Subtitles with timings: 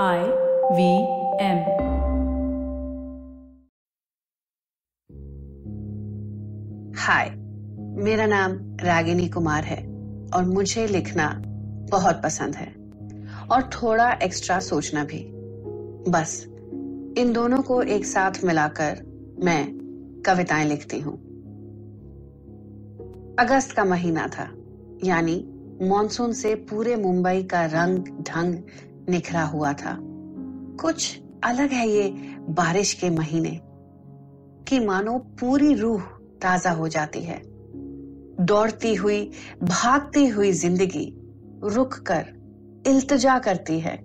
[0.00, 0.20] I
[0.72, 0.84] V
[1.40, 1.58] M.
[6.98, 7.30] हाय
[8.02, 9.76] मेरा नाम रागिनी कुमार है
[10.34, 11.42] और मुझे लिखना
[11.90, 12.66] बहुत पसंद है
[13.46, 15.24] और थोड़ा एक्स्ट्रा सोचना भी
[16.10, 16.44] बस,
[17.18, 19.02] इन दोनों को एक साथ मिलाकर
[19.44, 19.64] मैं
[20.26, 21.14] कविताएँ लिखती हूँ
[23.38, 24.48] अगस्त का महीना था,
[25.04, 25.48] यानी
[25.82, 28.54] मॉनसून से पूरे मुंबई का रंग ढंग
[29.08, 29.96] निखरा हुआ था।
[30.80, 32.08] कुछ अलग है ये
[32.48, 33.60] बारिश के महीने
[34.68, 36.02] कि मानो पूरी रूह
[36.42, 37.40] ताज़ा हो जाती है।
[38.40, 39.30] दौड़ती हुई,
[39.62, 41.16] भागती हुई ज़िंदगी
[41.64, 42.24] रुक कर
[42.86, 44.02] इल्तजा करती है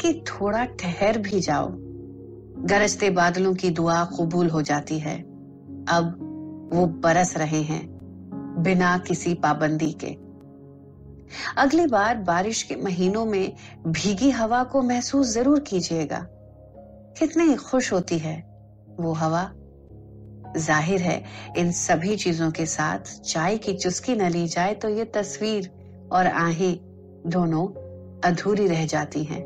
[0.00, 1.68] कि थोड़ा ठहर भी जाओ।
[2.64, 5.18] गरजते बादलों की दुआ कबूल हो जाती है।
[5.88, 7.82] अब वो बरस रहे हैं
[8.62, 10.23] बिना किसी पाबंदी के।
[11.56, 13.52] अगली बार बारिश के महीनों में
[13.86, 16.26] भीगी हवा को महसूस ज़रूर कीजिएगा।
[17.18, 18.36] कितनी खुश होती है
[19.00, 19.50] वो हवा।
[20.56, 21.22] ज़ाहिर है,
[21.56, 25.70] इन सभी चीज़ों के साथ चाय की चुस्की न ली जाए तो ये तस्वीर
[26.12, 26.76] और आहें
[27.26, 27.66] दोनों
[28.24, 29.42] अधूरी रह जाती हैं।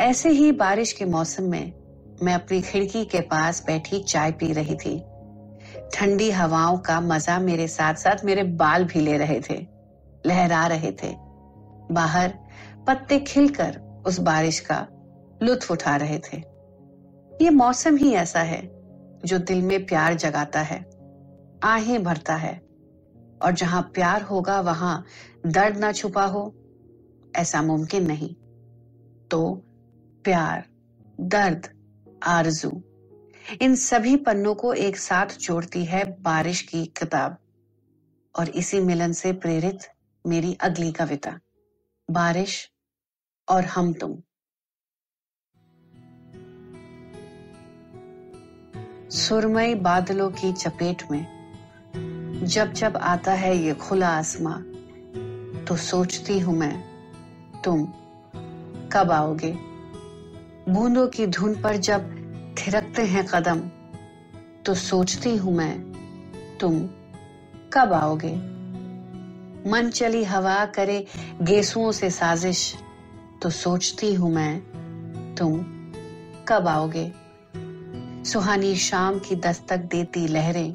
[0.00, 1.72] ऐसे ही बारिश के मौसम में
[2.22, 4.98] मैं अपनी खिड़की के पास बैठी चाय पी रही थी।
[5.94, 9.56] ठंडी हवाओं का मज़ा मेरे साथ साथ मेरे बाल भी ले रहे थे।
[10.26, 11.14] लहरा रहे थे।
[11.92, 12.34] बाहर
[12.86, 14.86] पत्ते खिलकर उस बारिश का
[15.42, 16.36] लुत्फ उठा रहे थे।
[17.32, 18.60] ये मौसम ही ऐसा है
[19.24, 20.78] जो दिल में प्यार जगाता है,
[21.64, 22.54] आहें भरता है,
[23.42, 25.04] और जहाँ प्यार होगा वहाँ
[25.46, 26.52] दर्द ना छुपा हो,
[27.36, 28.34] ऐसा मुमकिन नहीं।
[29.30, 29.40] तो
[30.24, 30.64] प्यार,
[31.20, 31.68] दर्द,
[32.26, 32.70] आरज़ू,
[33.62, 37.36] इन सभी पन्नों को एक साथ जोड़ती है बारिश की किताब,
[38.34, 39.88] और इसी मिलन से प्रेरित
[40.28, 41.40] मेरी अगली कविता,
[42.10, 42.70] बारिश
[43.48, 44.16] और हम तुम।
[49.10, 54.60] सुरमई बादलों की चपेट में, जब जब आता है ये खुला आसमां
[55.64, 56.82] तो सोचती हूँ मैं,
[57.64, 57.86] तुम
[58.88, 59.52] कब आओगे?
[60.68, 62.14] बूंदों की धुन पर जब
[62.58, 63.60] थिरकते हैं कदम
[64.62, 65.74] तो सोचती हूँ मैं,
[66.60, 66.80] तुम
[67.72, 68.57] कब आओगे?
[69.68, 71.06] मन चली हवा करे
[71.42, 72.74] गेसुओं से साजिश
[73.42, 74.60] तो सोचती हूँ मैं,
[75.34, 75.58] तुम
[76.48, 77.12] कब आओगे?
[78.24, 80.74] सुहानी शाम की दस्तक देती लहरें,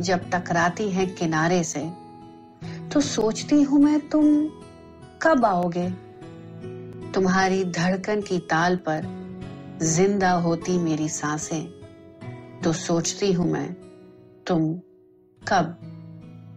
[0.00, 1.92] जब टकराती हैं किनारे से।
[2.92, 4.46] तो सोचती हूँ मैं, तुम
[5.22, 5.90] कब आओगे?
[7.12, 9.06] तुम्हारी धड़कन की ताल पर
[9.82, 11.66] ज़िंदा होती मेरी साँसें।
[12.64, 13.72] तो सोचती हूँ मैं,
[14.46, 14.74] तुम
[15.48, 15.76] कब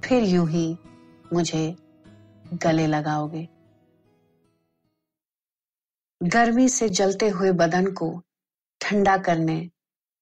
[0.06, 0.78] फिर यूँ ही
[1.34, 1.76] मुझे
[2.64, 3.48] गले लगाओगे।
[6.22, 8.10] गर्मी से जलते हुए बदन को
[8.82, 9.60] ठंडा करने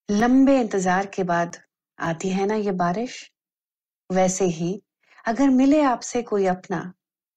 [0.09, 1.57] लंबे इंतज़ार के बाद
[1.97, 3.31] आती है ना ये बारिश?
[4.09, 4.81] वैसे ही
[5.25, 6.81] अगर मिले आपसे कोई अपना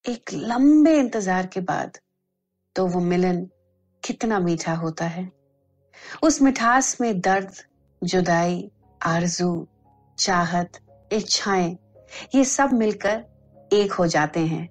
[0.04, 1.98] एक लंबे इंतज़ार के बाद
[2.76, 3.44] तो वो मिलन
[4.02, 5.30] कितना मीठा होता है।
[6.22, 7.52] उस मिठास में दर्द,
[8.02, 8.70] जुदाई,
[9.00, 9.66] आरज़ू,
[10.18, 10.78] चाहत,
[11.10, 11.76] इच्छाएँ,
[12.34, 13.24] ये सब मिलकर
[13.72, 14.68] एक हो जाते हैं।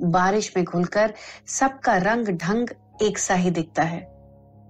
[0.00, 1.14] बारिश में घुलकर
[1.48, 2.68] सबका रंग ढंग
[3.02, 4.00] एक सा ही दिखता है।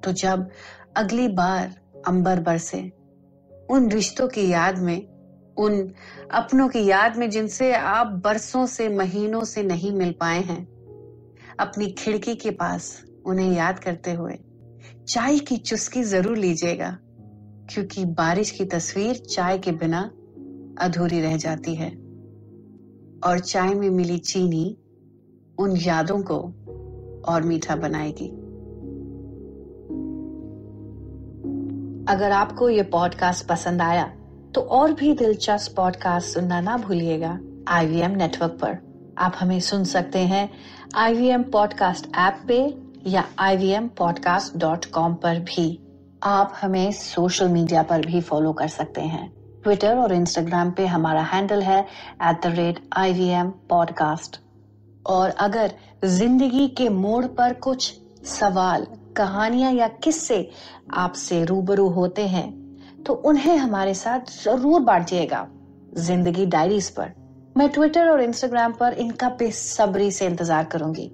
[0.05, 0.49] तो जब
[0.97, 1.75] अगली बार
[2.07, 2.81] अंबर बरसे,
[3.71, 5.07] उन रिश्तों की याद में,
[5.57, 5.93] उन
[6.33, 10.65] अपनों की याद में जिनसे आप बरसों से, महीनों से नहीं मिल पाए हैं,
[11.61, 12.91] अपनी खिड़की के पास
[13.27, 14.39] उन्हें याद करते हुए,
[15.09, 16.97] चाय की चुस्की ज़रूर लीजिएगा,
[17.71, 20.01] क्योंकि बारिश की तस्वीर चाय के बिना
[20.81, 21.91] अधूरी रह जाती है।
[23.27, 24.77] और चाय में मिली चीनी
[25.59, 26.39] उन यादों को
[27.33, 28.29] और मीठा बनाएगी।
[32.13, 34.15] अगर आपको ये पॉडकास्ट पसंद आया
[34.55, 38.79] तो और भी दिलचस्प पॉडकास्ट सुनना ना भूलिएगा आईवीएम नेटवर्क पर।
[39.19, 40.51] आप हमें सुन सकते हैं
[40.97, 45.85] आईवीएम पॉडकास्ट ऐप पे या ivmpodcast.com पर भी।
[46.23, 51.23] आप हमें सोशल मीडिया पर भी फॉलो कर सकते हैं। ट्विटर और इंस्टाग्राम पे हमारा
[51.25, 54.41] हैंडल है at the rate I V M podcast
[55.07, 55.73] और अगर
[56.05, 57.93] ज़िंदगी के मोड़ पर कुछ
[58.27, 60.49] सवाल, कहानियाँ या किस्से
[60.95, 62.49] आपसे रूबरू होते हैं
[63.03, 65.47] तो उन्हें हमारे साथ ज़रूर बांटिएगा
[65.97, 67.13] ज़िंदगी डायरीज पर।
[67.57, 71.11] मैं ट्विटर और इंस्टाग्राम पर इनका बेसब्री से इंतज़ार करूँगी।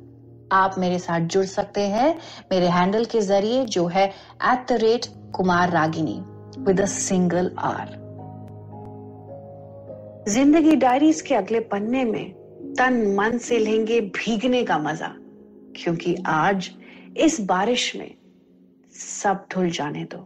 [0.52, 2.14] आप मेरे साथ जुड़ सकते हैं
[2.52, 6.20] मेरे हैंडल के ज़रिए जो है at the rate Kumar Ragini
[6.58, 8.03] with single R
[10.28, 12.32] Zindagi diaries के अगले पन्ने में
[12.78, 15.08] तन मन से लेंगे भीगने का मज़ा,
[15.76, 16.70] क्योंकि आज
[17.16, 18.14] इस बारिश में
[18.94, 20.18] सब धुल जाने दो।